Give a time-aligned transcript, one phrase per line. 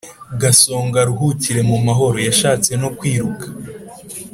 [0.41, 3.45] Gasongo aruhukire mu mahoro, yashatse no kwiruka